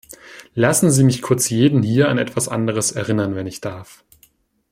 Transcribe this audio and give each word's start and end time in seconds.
Lassen 0.55 0.89
Sie 0.89 1.03
mich 1.03 1.21
kurz 1.21 1.51
jeden 1.51 1.83
hier 1.83 2.09
an 2.09 2.17
etwas 2.17 2.47
anderes 2.47 2.91
erinnern, 2.91 3.35
wenn 3.35 3.45
ich 3.45 3.61
darf. 3.61 4.03